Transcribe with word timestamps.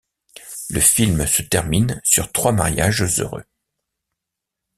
Le 0.71 0.79
film 0.79 1.27
se 1.27 1.43
termine 1.43 2.01
sur 2.03 2.31
trois 2.31 2.51
mariages 2.51 3.03
heureux. 3.19 3.43